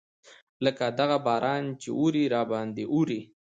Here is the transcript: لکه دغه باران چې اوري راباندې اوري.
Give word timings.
لکه 0.65 0.85
دغه 0.99 1.17
باران 1.25 1.63
چې 1.81 1.89
اوري 1.99 2.23
راباندې 2.35 2.83
اوري. 2.93 3.21